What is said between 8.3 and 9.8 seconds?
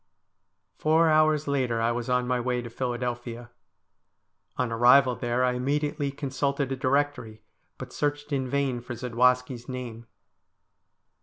in vain for Zadwaski' s